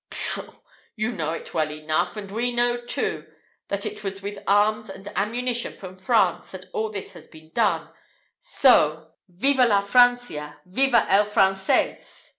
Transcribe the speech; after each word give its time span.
Pshaw! 0.09 0.53
you 0.95 1.11
know 1.13 1.31
it 1.33 1.53
well 1.53 1.69
enough; 1.71 2.17
and 2.17 2.31
we 2.31 2.51
know 2.51 2.75
too, 2.75 3.27
that 3.67 3.85
it 3.85 4.03
is 4.03 4.23
with 4.23 4.39
arms 4.47 4.89
and 4.89 5.07
ammunition 5.15 5.77
from 5.77 5.95
France, 5.95 6.49
that 6.49 6.65
all 6.73 6.89
this 6.89 7.11
has 7.11 7.27
been 7.27 7.51
done: 7.51 7.87
so, 8.39 9.11
'_Viva 9.31 9.67
la 9.69 9.81
Francia! 9.81 10.59
Viva 10.65 11.05
el 11.07 11.25
Francés! 11.25 12.29